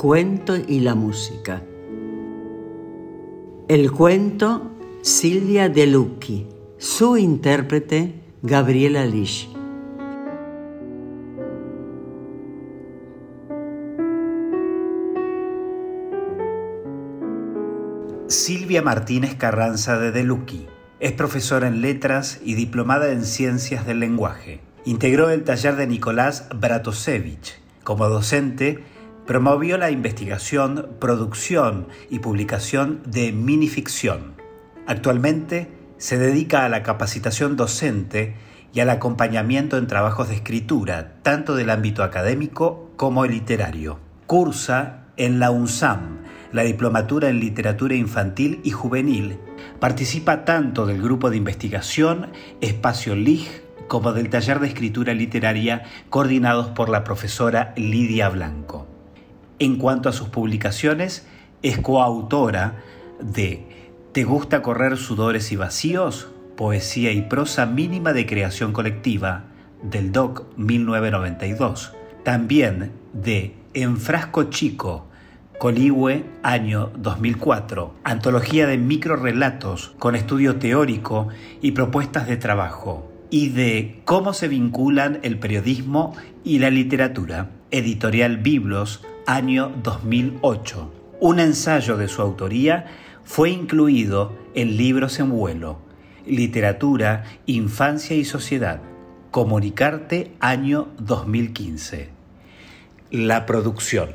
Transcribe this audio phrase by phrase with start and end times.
[0.00, 1.62] Cuento y la música.
[3.68, 4.70] El cuento
[5.02, 6.46] Silvia De Lucchi,
[6.78, 9.50] su intérprete Gabriela Lish.
[18.28, 20.66] Silvia Martínez Carranza de De Lucchi
[20.98, 24.62] es profesora en letras y diplomada en ciencias del lenguaje.
[24.86, 28.82] Integró el taller de Nicolás Bratosevich como docente,
[29.26, 34.34] promovió la investigación, producción y publicación de minificción.
[34.86, 38.34] Actualmente se dedica a la capacitación docente
[38.72, 43.98] y al acompañamiento en trabajos de escritura, tanto del ámbito académico como literario.
[44.26, 46.18] Cursa en la UNSAM,
[46.52, 49.38] la Diplomatura en Literatura Infantil y Juvenil.
[49.78, 52.28] Participa tanto del grupo de investigación
[52.60, 53.48] Espacio LIG
[53.88, 58.89] como del taller de escritura literaria coordinados por la profesora Lidia Blanco.
[59.60, 61.26] En cuanto a sus publicaciones,
[61.62, 62.82] es coautora
[63.20, 63.66] de
[64.12, 66.28] ¿Te gusta correr sudores y vacíos?
[66.56, 69.44] Poesía y prosa mínima de creación colectiva,
[69.82, 71.92] del DOC 1992.
[72.24, 75.08] También de En Frasco Chico,
[75.58, 81.28] Coligüe, año 2004, antología de microrelatos con estudio teórico
[81.60, 87.50] y propuestas de trabajo, y de cómo se vinculan el periodismo y la literatura.
[87.70, 90.92] Editorial Biblos, año 2008.
[91.20, 92.86] Un ensayo de su autoría
[93.24, 95.78] fue incluido en Libros en vuelo,
[96.26, 98.80] Literatura, Infancia y Sociedad,
[99.30, 102.08] Comunicarte, año 2015.
[103.10, 104.10] La producción.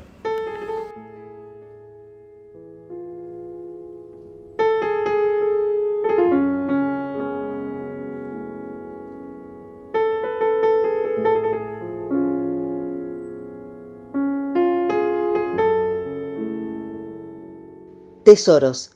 [18.26, 18.90] Tesoros.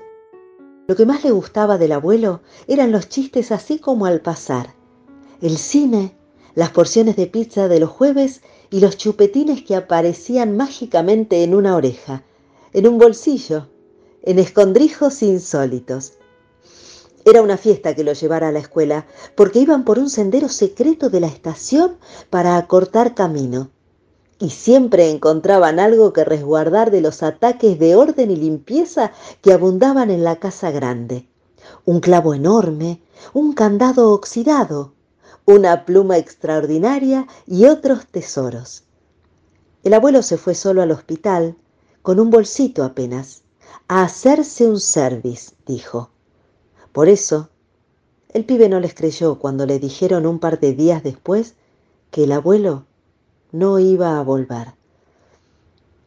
[0.89, 4.75] Lo que más le gustaba del abuelo eran los chistes así como al pasar.
[5.41, 6.17] El cine,
[6.57, 11.77] las porciones de pizza de los jueves y los chupetines que aparecían mágicamente en una
[11.77, 12.25] oreja,
[12.73, 13.69] en un bolsillo,
[14.25, 16.15] en escondrijos insólitos.
[17.25, 21.09] Era una fiesta que lo llevara a la escuela, porque iban por un sendero secreto
[21.09, 21.99] de la estación
[22.31, 23.71] para acortar camino
[24.41, 29.13] y siempre encontraban algo que resguardar de los ataques de orden y limpieza
[29.43, 31.29] que abundaban en la casa grande.
[31.85, 33.03] Un clavo enorme,
[33.35, 34.95] un candado oxidado,
[35.45, 38.85] una pluma extraordinaria y otros tesoros.
[39.85, 41.55] El abuelo se fue solo al hospital,
[42.01, 43.43] con un bolsito apenas,
[43.89, 46.11] a hacerse un service, dijo.
[46.93, 47.51] Por eso,
[48.33, 51.57] el pibe no les creyó cuando le dijeron un par de días después
[52.11, 52.87] que el abuelo
[53.53, 54.75] no iba a volver.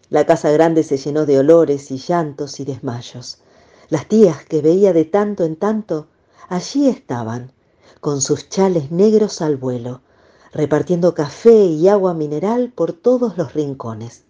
[0.09, 3.39] La casa grande se llenó de olores y llantos y desmayos.
[3.89, 6.07] Las tías que veía de tanto en tanto,
[6.47, 7.51] allí estaban,
[8.00, 10.01] con sus chales negros al vuelo,
[10.53, 14.23] repartiendo café y agua mineral por todos los rincones.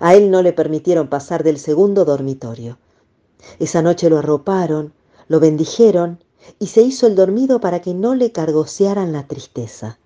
[0.00, 2.78] A él no le permitieron pasar del segundo dormitorio.
[3.58, 4.92] Esa noche lo arroparon,
[5.28, 6.22] lo bendijeron
[6.58, 9.98] y se hizo el dormido para que no le cargosearan la tristeza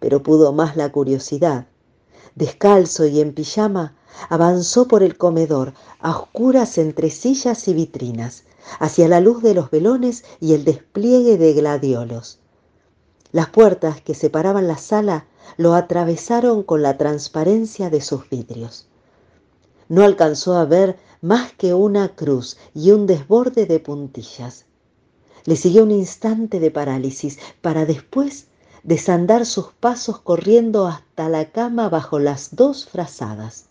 [0.00, 1.66] pero pudo más la curiosidad.
[2.34, 3.96] Descalzo y en pijama,
[4.28, 8.44] avanzó por el comedor, a oscuras entre sillas y vitrinas,
[8.78, 12.38] hacia la luz de los velones y el despliegue de gladiolos.
[13.32, 15.26] Las puertas que separaban la sala
[15.56, 18.88] lo atravesaron con la transparencia de sus vidrios.
[19.88, 24.64] no alcanzó a ver más que una cruz y un desborde de puntillas.
[25.44, 28.46] Le siguió un instante de parálisis para después
[28.82, 33.66] desandar sus pasos corriendo hasta la cama bajo las dos frazadas.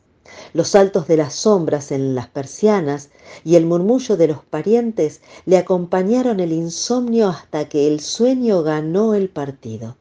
[0.54, 3.10] Los saltos de las sombras en las persianas
[3.44, 9.16] y el murmullo de los parientes le acompañaron el insomnio hasta que el sueño ganó
[9.16, 9.98] el partido.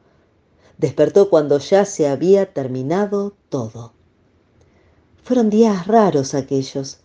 [0.77, 3.93] Despertó cuando ya se había terminado todo.
[5.23, 6.99] Fueron días raros aquellos,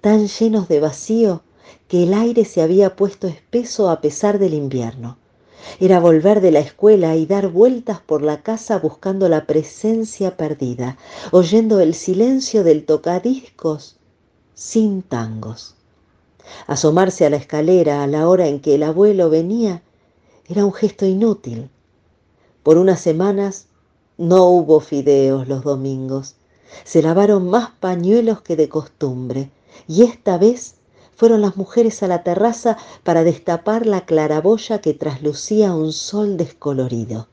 [0.00, 1.42] tan llenos de vacío
[1.88, 5.18] que el aire se había puesto espeso a pesar del invierno.
[5.80, 10.96] Era volver de la escuela y dar vueltas por la casa buscando la presencia perdida,
[11.30, 13.96] oyendo el silencio del tocadiscos
[14.54, 15.74] sin tangos.
[16.66, 19.82] Asomarse a la escalera a la hora en que el abuelo venía
[20.48, 21.70] era un gesto inútil.
[22.62, 23.66] Por unas semanas
[24.18, 26.36] no hubo fideos los domingos.
[26.84, 29.50] Se lavaron más pañuelos que de costumbre
[29.88, 30.74] y esta vez
[31.22, 37.28] fueron las mujeres a la terraza para destapar la claraboya que traslucía un sol descolorido.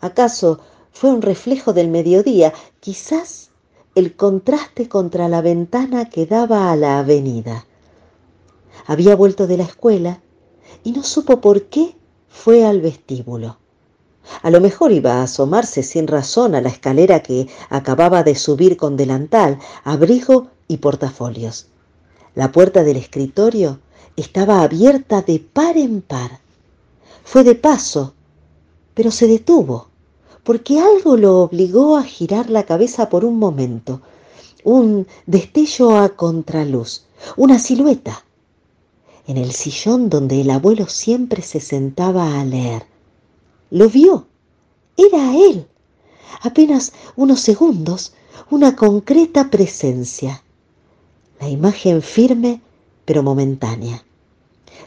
[0.00, 0.58] ¿Acaso
[0.90, 2.52] fue un reflejo del mediodía?
[2.80, 3.50] Quizás
[3.94, 7.64] el contraste contra la ventana que daba a la avenida.
[8.88, 10.20] Había vuelto de la escuela
[10.82, 11.94] y no supo por qué
[12.28, 13.58] fue al vestíbulo.
[14.42, 18.76] A lo mejor iba a asomarse sin razón a la escalera que acababa de subir
[18.76, 21.68] con delantal, abrigo y portafolios.
[22.38, 23.80] La puerta del escritorio
[24.14, 26.38] estaba abierta de par en par.
[27.24, 28.14] Fue de paso,
[28.94, 29.88] pero se detuvo,
[30.44, 34.02] porque algo lo obligó a girar la cabeza por un momento.
[34.62, 37.06] Un destello a contraluz,
[37.36, 38.24] una silueta.
[39.26, 42.86] En el sillón donde el abuelo siempre se sentaba a leer.
[43.70, 44.28] Lo vio.
[44.96, 45.66] Era él.
[46.42, 48.12] Apenas unos segundos,
[48.48, 50.44] una concreta presencia
[51.40, 52.60] la imagen firme
[53.04, 54.04] pero momentánea.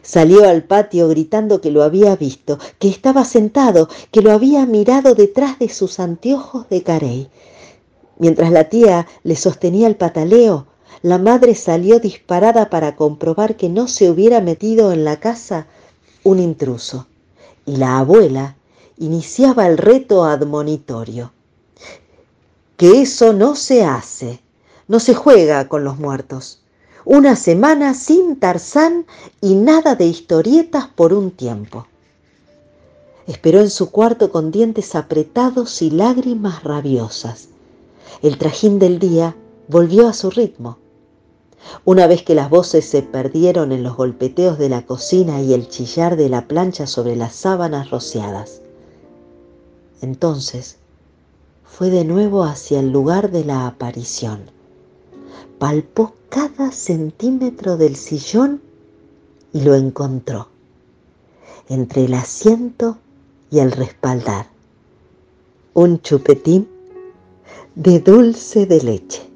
[0.02, 5.14] Salió al patio gritando que lo había visto, que estaba sentado, que lo había mirado
[5.14, 7.28] detrás de sus anteojos de carey.
[8.18, 10.66] Mientras la tía le sostenía el pataleo,
[11.02, 15.66] la madre salió disparada para comprobar que no se hubiera metido en la casa
[16.22, 17.08] un intruso.
[17.66, 18.56] Y la abuela
[18.98, 21.32] iniciaba el reto admonitorio.
[22.76, 24.41] Que eso no se hace,
[24.88, 26.60] no se juega con los muertos.
[27.04, 29.06] Una semana sin Tarzán
[29.40, 31.86] y nada de historietas por un tiempo.
[33.26, 37.48] Esperó en su cuarto con dientes apretados y lágrimas rabiosas.
[38.22, 39.36] El trajín del día
[39.68, 40.78] volvió a su ritmo.
[41.84, 45.68] Una vez que las voces se perdieron en los golpeteos de la cocina y el
[45.68, 48.60] chillar de la plancha sobre las sábanas rociadas.
[50.00, 50.76] Entonces
[51.64, 54.50] fue de nuevo hacia el lugar de la aparición
[55.62, 58.60] palpó cada centímetro del sillón
[59.52, 60.48] y lo encontró
[61.68, 62.98] entre el asiento
[63.48, 64.48] y el respaldar.
[65.72, 66.66] Un chupetín
[67.76, 69.31] de dulce de leche.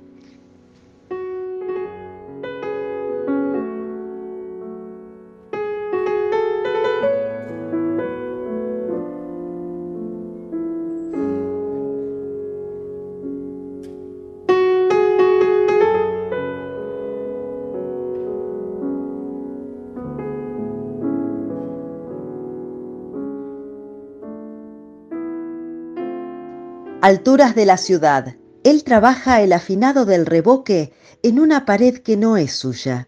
[27.06, 28.34] Alturas de la ciudad.
[28.64, 33.06] Él trabaja el afinado del reboque en una pared que no es suya.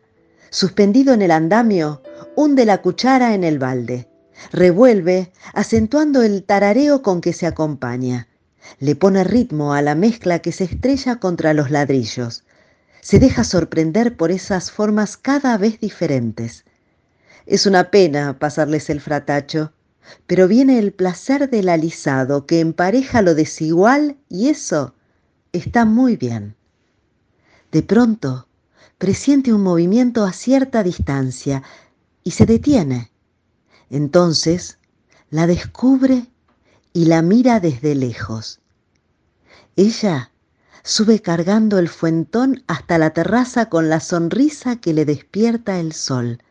[0.50, 2.00] Suspendido en el andamio,
[2.36, 4.08] hunde la cuchara en el balde.
[4.52, 8.28] Revuelve, acentuando el tarareo con que se acompaña.
[8.78, 12.44] Le pone ritmo a la mezcla que se estrella contra los ladrillos.
[13.00, 16.64] Se deja sorprender por esas formas cada vez diferentes.
[17.46, 19.72] Es una pena pasarles el fratacho
[20.26, 24.94] pero viene el placer del alisado que empareja lo desigual y eso
[25.52, 26.56] está muy bien.
[27.72, 28.48] De pronto
[28.98, 31.62] presiente un movimiento a cierta distancia
[32.24, 33.10] y se detiene.
[33.90, 34.78] Entonces
[35.30, 36.26] la descubre
[36.92, 38.60] y la mira desde lejos.
[39.76, 40.32] Ella
[40.82, 46.42] sube cargando el fuentón hasta la terraza con la sonrisa que le despierta el sol.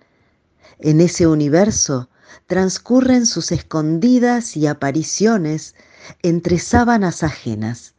[0.79, 2.09] En ese universo
[2.45, 5.75] transcurren sus escondidas y apariciones
[6.21, 7.93] entre sábanas ajenas.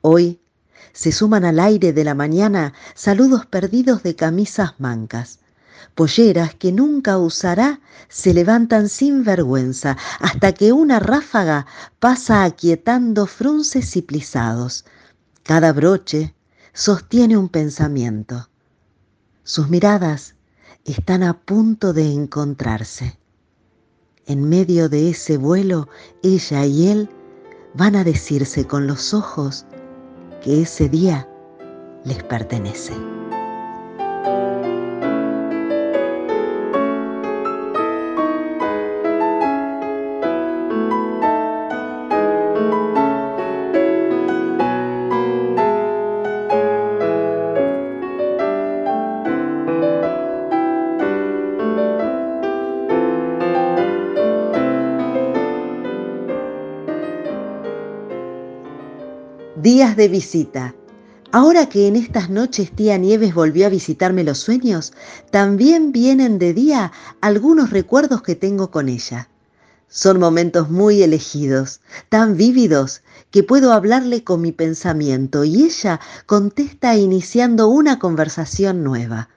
[0.00, 0.40] Hoy
[0.92, 5.40] se suman al aire de la mañana saludos perdidos de camisas mancas.
[5.94, 11.66] Polleras que nunca usará se levantan sin vergüenza hasta que una ráfaga
[11.98, 14.84] pasa aquietando frunces y plisados.
[15.42, 16.34] Cada broche
[16.72, 18.48] sostiene un pensamiento.
[19.42, 20.34] Sus miradas
[20.84, 23.18] están a punto de encontrarse.
[24.26, 25.86] En medio de ese vuelo,
[26.22, 27.10] ella y él
[27.74, 29.66] van a decirse con los ojos
[30.42, 31.28] que ese día
[32.04, 32.94] les pertenece.
[59.84, 60.74] De visita.
[61.30, 64.94] Ahora que en estas noches tía Nieves volvió a visitarme los sueños,
[65.30, 69.28] también vienen de día algunos recuerdos que tengo con ella.
[69.86, 76.96] Son momentos muy elegidos, tan vívidos, que puedo hablarle con mi pensamiento y ella contesta
[76.96, 79.28] iniciando una conversación nueva.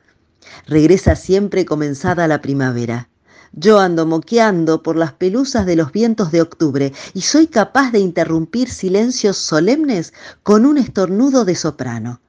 [0.65, 3.09] Regresa siempre comenzada la primavera.
[3.53, 7.99] Yo ando moqueando por las pelusas de los vientos de octubre y soy capaz de
[7.99, 10.13] interrumpir silencios solemnes
[10.43, 12.21] con un estornudo de soprano.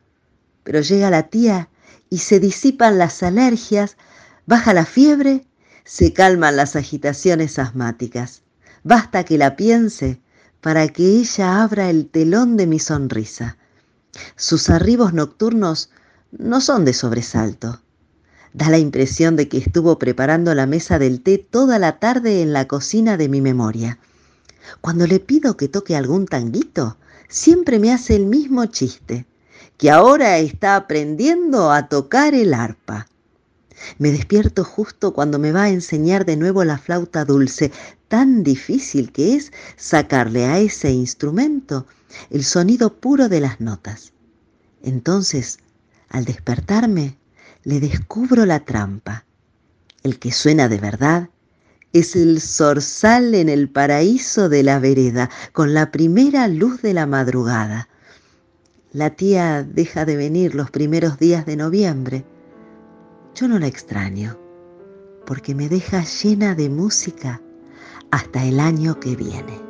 [0.65, 1.69] Pero llega la tía
[2.11, 3.97] y se disipan las alergias,
[4.47, 5.47] baja la fiebre,
[5.85, 8.43] se calman las agitaciones asmáticas.
[8.85, 10.21] Basta que la piense
[10.61, 13.57] para que ella abra el telón de mi sonrisa.
[14.37, 15.91] Sus arribos nocturnos
[16.31, 17.81] no son de sobresalto
[18.53, 22.53] Da la impresión de que estuvo preparando la mesa del té toda la tarde en
[22.53, 23.99] la cocina de mi memoria.
[24.81, 26.97] Cuando le pido que toque algún tanguito,
[27.29, 29.27] siempre me hace el mismo chiste,
[29.77, 33.07] que ahora está aprendiendo a tocar el arpa.
[33.99, 37.71] Me despierto justo cuando me va a enseñar de nuevo la flauta dulce,
[38.09, 41.87] tan difícil que es sacarle a ese instrumento
[42.31, 44.13] el sonido puro de las notas.
[44.83, 45.59] Entonces,
[46.09, 47.18] al despertarme,
[47.69, 49.27] le descubro la trampa.
[50.03, 51.29] El que suena de verdad
[51.93, 57.05] es el zorzal en el paraíso de la vereda, con la primera luz de la
[57.05, 57.91] madrugada.
[58.91, 62.25] La tía deja de venir los primeros días de noviembre.
[63.35, 64.39] Yo no la extraño,
[65.27, 67.43] porque me deja llena de música
[68.11, 69.68] hasta el año que viene.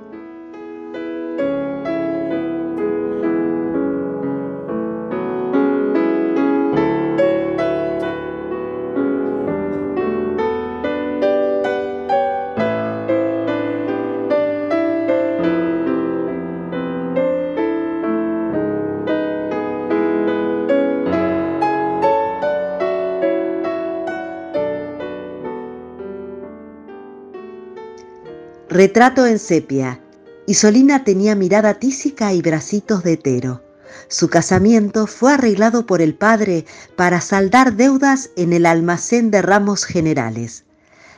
[28.79, 30.01] Retrato en sepia.
[30.47, 33.61] Isolina tenía mirada tísica y bracitos de tero.
[34.07, 39.85] Su casamiento fue arreglado por el padre para saldar deudas en el almacén de ramos
[39.85, 40.65] generales.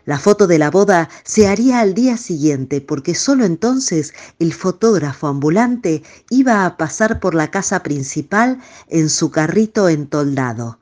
[0.07, 5.27] La foto de la boda se haría al día siguiente porque solo entonces el fotógrafo
[5.27, 10.80] ambulante iba a pasar por la casa principal en su carrito entoldado.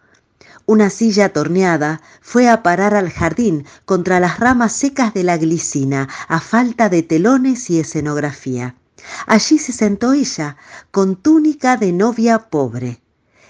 [0.71, 6.11] Una silla torneada fue a parar al jardín contra las ramas secas de la glicina,
[6.29, 8.75] a falta de telones y escenografía.
[9.27, 10.59] Allí se sentó ella,
[10.91, 13.01] con túnica de novia pobre.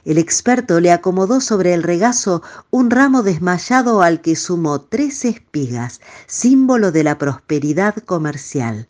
[0.04, 6.00] El experto le acomodó sobre el regazo un ramo desmayado al que sumó tres espigas,
[6.28, 8.86] símbolo de la prosperidad comercial.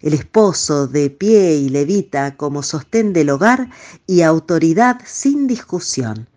[0.00, 3.68] El esposo, de pie y levita como sostén del hogar
[4.06, 6.28] y autoridad sin discusión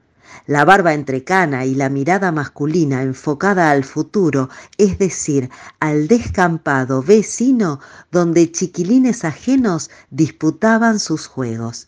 [0.48, 7.79] la barba entrecana y la mirada masculina enfocada al futuro, es decir, al descampado vecino
[8.12, 11.88] donde chiquilines ajenos disputaban sus juegos.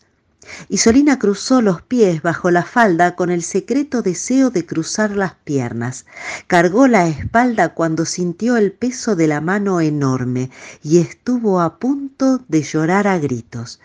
[0.68, 6.04] Isolina cruzó los pies bajo la falda con el secreto deseo de cruzar las piernas.
[6.46, 10.50] Cargó la espalda cuando sintió el peso de la mano enorme
[10.82, 13.80] y estuvo a punto de llorar a gritos.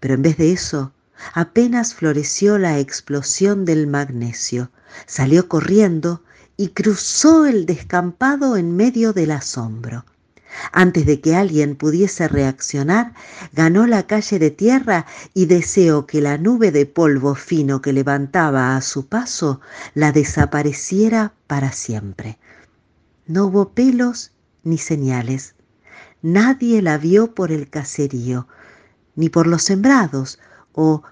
[0.00, 0.92] Pero en vez de eso,
[1.34, 4.70] Apenas floreció la explosión del magnesio,
[5.06, 6.22] salió corriendo
[6.56, 10.04] y cruzó el descampado en medio del asombro.
[10.72, 13.12] Antes de que alguien pudiese reaccionar,
[13.52, 18.76] ganó la calle de tierra y deseó que la nube de polvo fino que levantaba
[18.76, 19.60] a su paso
[19.94, 22.38] la desapareciera para siempre.
[23.26, 24.32] No hubo pelos
[24.64, 25.54] ni señales.
[26.22, 28.48] Nadie la vio por el caserío,
[29.14, 30.38] ni por los sembrados,
[30.80, 31.02] o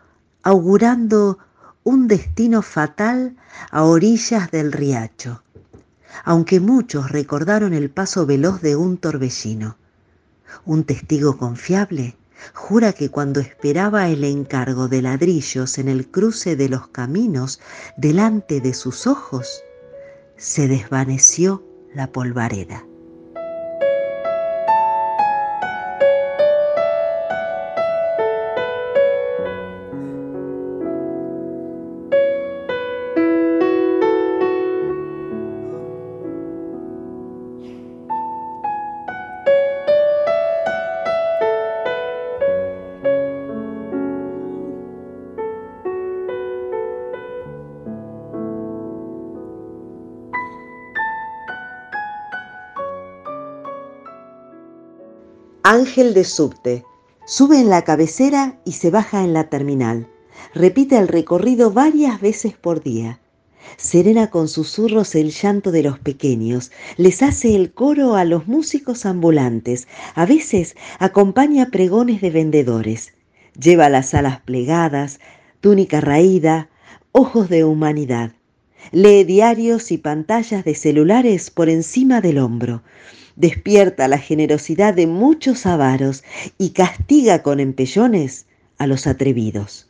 [0.45, 1.39] augurando
[1.83, 3.37] un destino fatal
[3.73, 5.43] a orillas del riacho,
[6.25, 9.77] aunque muchos recordaron el paso veloz de un torbellino.
[10.65, 12.17] Un testigo confiable
[12.55, 17.61] Jura que cuando esperaba el encargo de ladrillos en el cruce de los caminos
[17.97, 19.63] delante de sus ojos,
[20.37, 22.85] se desvaneció la polvareda.
[55.77, 56.87] Ángel de subte.
[57.27, 60.09] Sube en la cabecera y se baja en la terminal.
[60.55, 63.21] Repite el recorrido varias veces por día.
[63.77, 69.05] Serena con susurros el llanto de los pequeños, les hace el coro a los músicos
[69.05, 73.13] ambulantes, a veces acompaña pregones de vendedores,
[73.61, 75.21] lleva las alas plegadas,
[75.61, 76.71] túnica raída,
[77.13, 78.33] ojos de humanidad.
[78.93, 82.83] Lee diarios y pantallas de celulares por encima del hombro
[83.37, 86.25] despierta la generosidad de muchos avaros
[86.59, 88.47] y castiga con empellones
[88.79, 89.89] a los atrevidos.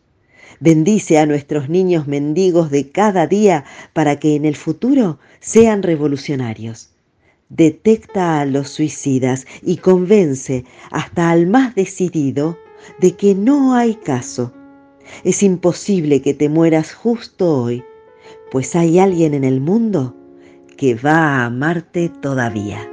[0.59, 6.91] Bendice a nuestros niños mendigos de cada día para que en el futuro sean revolucionarios.
[7.49, 12.59] Detecta a los suicidas y convence hasta al más decidido
[12.99, 14.53] de que no hay caso.
[15.23, 17.85] Es imposible que te mueras justo hoy,
[18.50, 20.17] pues hay alguien en el mundo
[20.76, 22.91] que va a amarte todavía.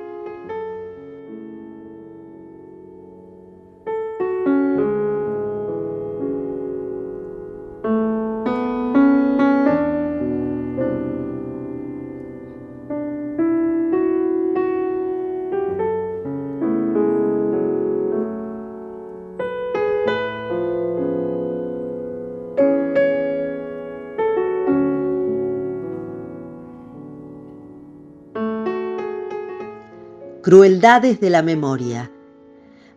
[30.54, 32.12] Crueldades de la memoria.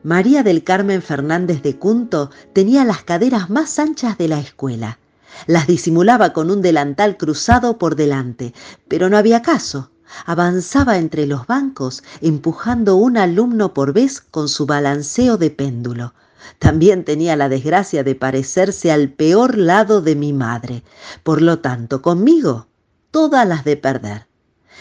[0.03, 4.99] María del Carmen Fernández de Cunto tenía las caderas más anchas de la escuela.
[5.47, 8.53] Las disimulaba con un delantal cruzado por delante,
[8.89, 9.91] pero no había caso.
[10.27, 16.13] Avanzaba entre los bancos, empujando un alumno por vez con su balanceo de péndulo.
[16.59, 20.83] También tenía la desgracia de parecerse al peor lado de mi madre.
[21.23, 22.67] Por lo tanto, conmigo,
[23.11, 24.27] todas las de perder.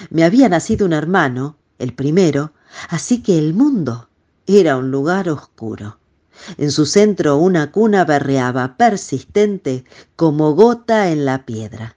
[0.10, 2.52] Me había nacido un hermano, el primero,
[2.90, 4.10] así que el mundo
[4.48, 5.98] era un lugar oscuro.
[6.58, 9.86] En su centro una cuna berreaba persistente
[10.16, 11.96] como gota en la piedra.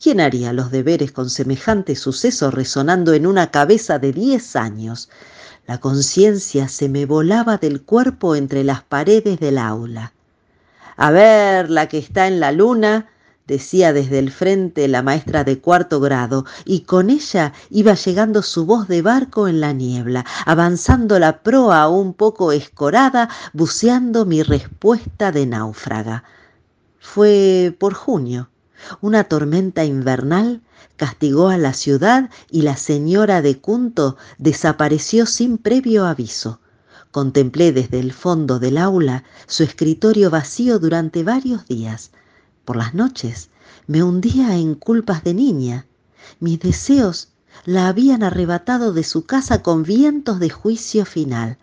[0.00, 5.08] ¿Quién haría los deberes con semejante suceso resonando en una cabeza de diez años?
[5.66, 10.12] La conciencia se me volaba del cuerpo entre las paredes del aula.
[10.96, 13.08] A ver, la que está en la luna,
[13.46, 18.64] decía desde el frente la maestra de cuarto grado, y con ella iba llegando su
[18.64, 25.32] voz de barco en la niebla, avanzando la proa un poco escorada, buceando mi respuesta
[25.32, 26.24] de náufraga.
[26.98, 28.48] Fue por junio.
[29.00, 30.62] Una tormenta invernal
[30.96, 36.60] castigó a la ciudad y la señora de Cunto desapareció sin previo aviso.
[37.10, 42.10] Contemplé desde el fondo del aula su escritorio vacío durante varios días.
[42.64, 43.50] Por las noches
[43.86, 45.86] me hundía en culpas de niña.
[46.40, 47.28] Mis deseos
[47.66, 51.58] la habían arrebatado de su casa con vientos de juicio final,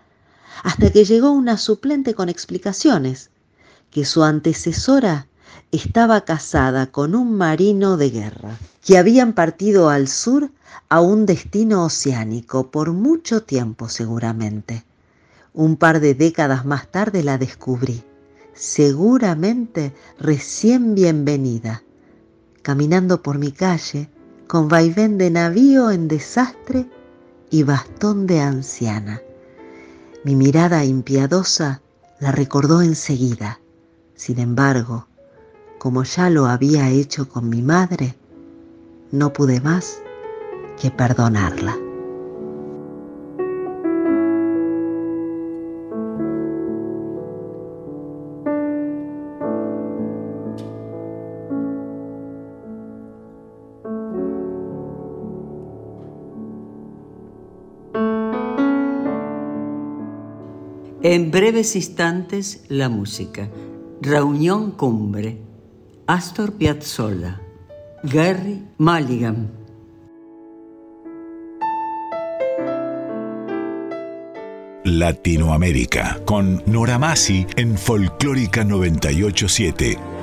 [0.64, 3.32] hasta que llegó una suplente con explicaciones,
[3.90, 5.28] que su antecesora
[5.72, 10.52] estaba casada con un marino de guerra, que habían partido al sur
[10.88, 14.86] a un destino oceánico por mucho tiempo seguramente.
[15.54, 18.04] Un par de décadas más tarde la descubrí
[18.54, 21.84] seguramente recién bienvenida,
[22.62, 24.10] caminando por mi calle
[24.48, 26.90] con vaivén de navío en desastre
[27.50, 29.22] y bastón de anciana.
[30.24, 31.82] Mi mirada impiadosa
[32.20, 33.60] la recordó enseguida.
[34.16, 35.08] Sin embargo,
[35.80, 38.16] como ya lo había hecho con mi madre,
[39.12, 40.02] no pude más
[40.80, 41.91] que perdonarla.
[61.04, 63.50] En breves instantes, la música.
[64.02, 65.40] Reunión Cumbre.
[66.06, 67.42] Astor Piazzolla.
[68.04, 69.52] Gary Mulligan.
[74.84, 80.21] Latinoamérica, con Nora Masi en Folclórica 987.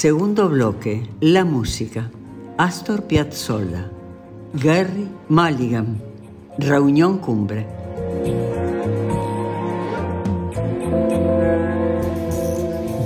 [0.00, 2.08] Segundo bloque, la música.
[2.56, 3.90] Astor Piazzolla,
[4.52, 6.00] Gary Mulligan,
[6.56, 7.66] Reunión Cumbre.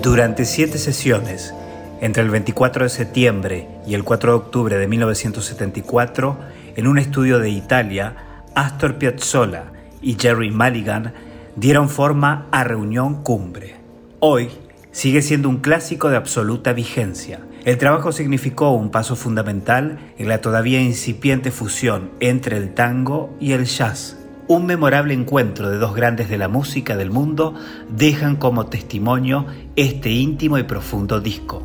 [0.03, 1.55] Durante siete sesiones,
[2.03, 6.37] entre el 24 de septiembre y el 4 de octubre de 1974,
[6.77, 11.15] en un estudio de Italia, Astor Piazzolla y Jerry Mulligan
[11.57, 13.77] dieron forma a Reunión Cumbre.
[14.21, 14.51] Hoy
[14.93, 17.41] sigue siendo un clásico de absoluta vigencia.
[17.65, 23.53] El trabajo significó un paso fundamental en la todavía incipiente fusión entre el tango y
[23.53, 24.17] el jazz
[24.49, 27.55] un memorable encuentro de dos grandes de la música del mundo
[27.89, 31.63] dejan como testimonio este íntimo y profundo disco.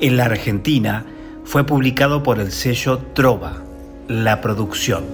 [0.00, 1.04] En la Argentina
[1.44, 3.62] fue publicado por el sello Trova,
[4.08, 5.04] la producción.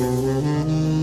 [0.00, 0.99] なに?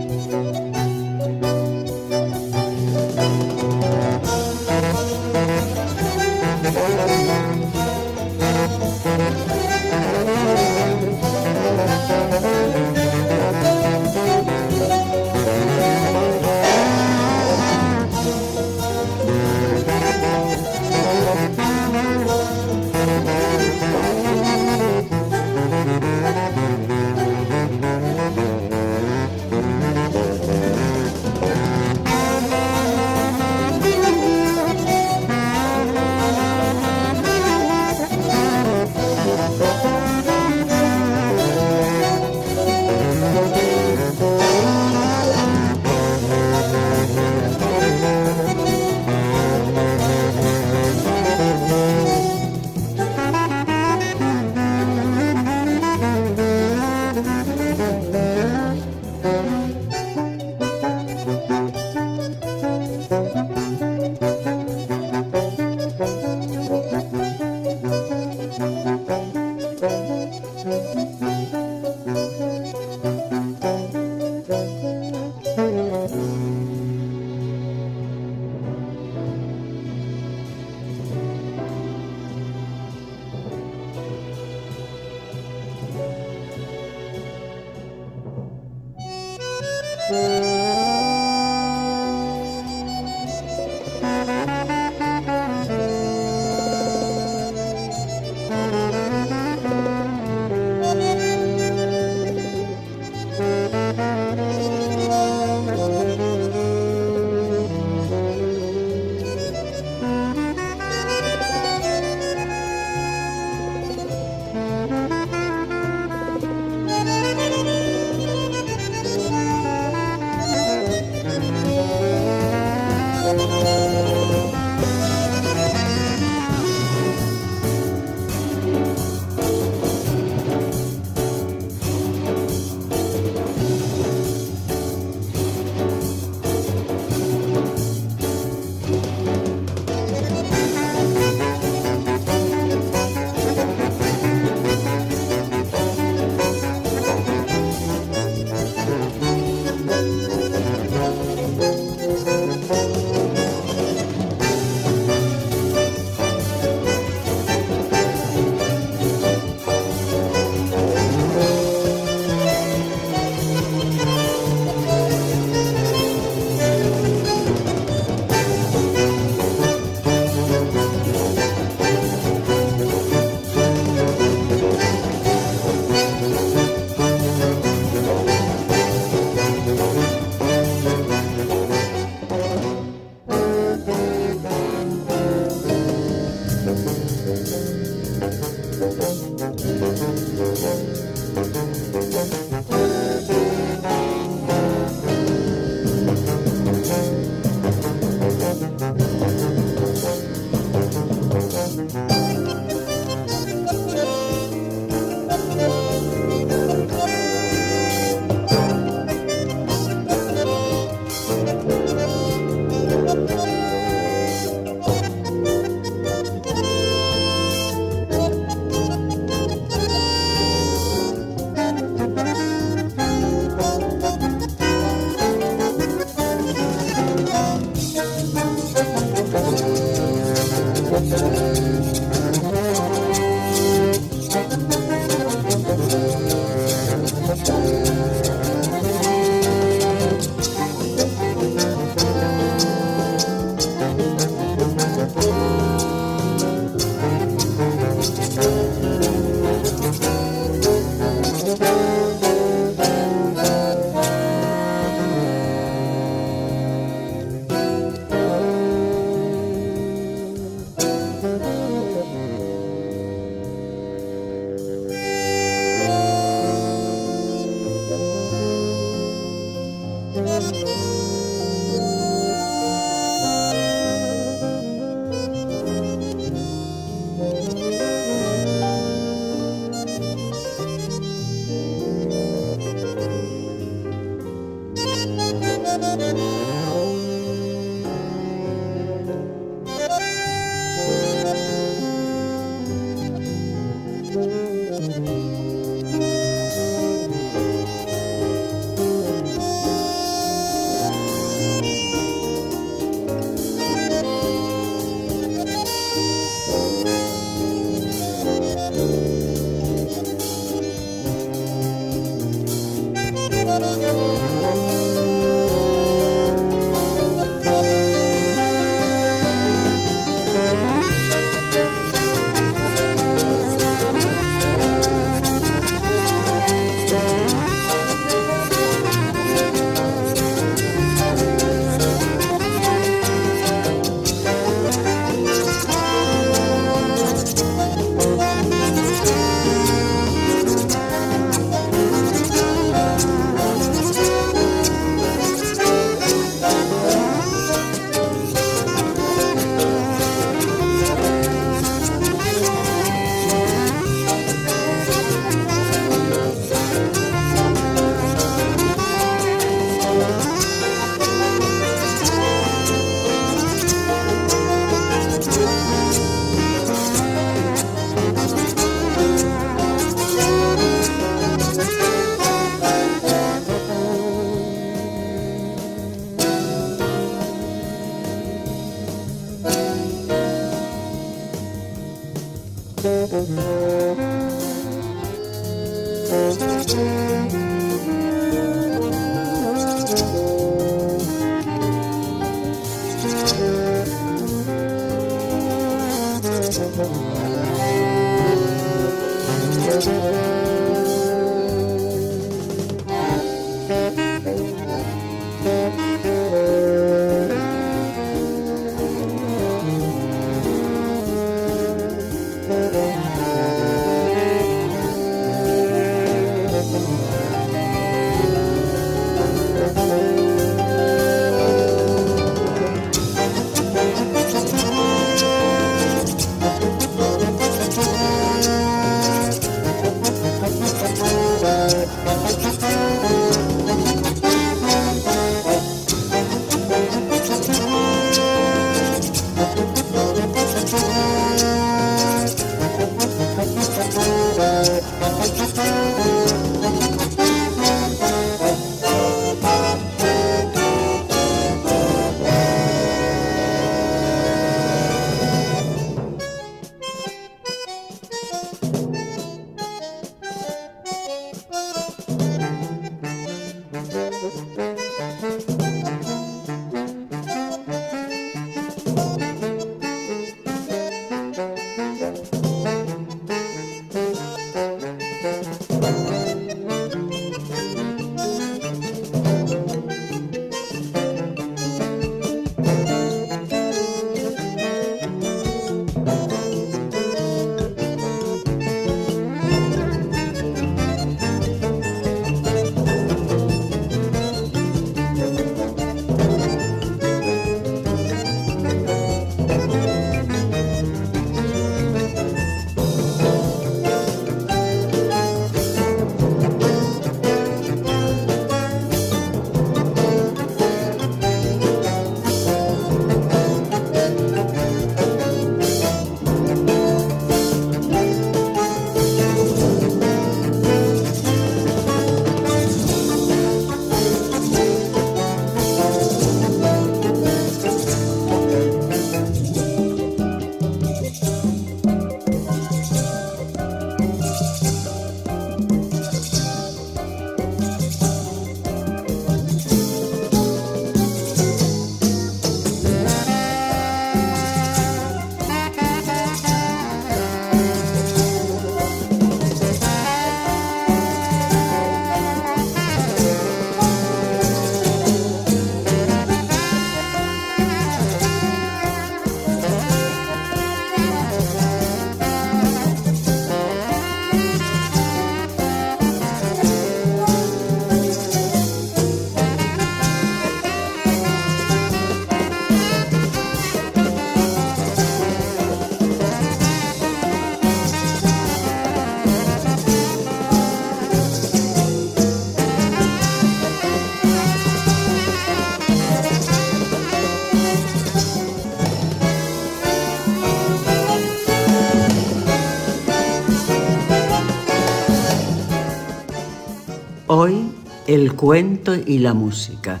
[598.40, 600.00] Cuento y la música.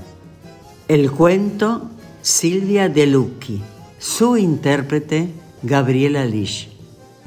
[0.88, 1.90] El cuento
[2.22, 3.60] Silvia De Lucchi,
[3.98, 5.28] su intérprete
[5.62, 6.70] Gabriela Lish.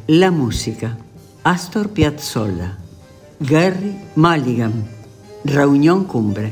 [0.07, 0.97] La música
[1.43, 2.80] Astor Piazzolla,
[3.39, 4.88] Gary Mulligan,
[5.43, 6.51] Reunión Cumbre.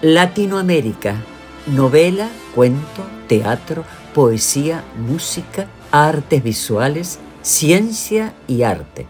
[0.00, 1.16] Latinoamérica.
[1.66, 3.84] Novela, cuento, teatro,
[4.14, 9.08] poesía, música, artes visuales, ciencia y arte.